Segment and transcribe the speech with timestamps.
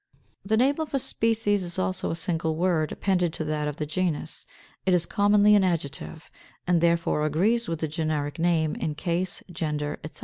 [0.25, 3.75] = The name of a species is also a single word, appended to that of
[3.75, 4.47] the genus.
[4.83, 6.31] It is commonly an adjective,
[6.65, 10.19] and therefore agrees with the generic name in case, gender, etc.